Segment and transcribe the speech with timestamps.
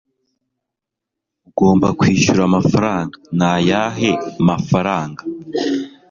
[1.47, 4.09] "Ugomba kwishyura amafaranga." "Ni ayahe
[4.47, 5.21] mafaranga?"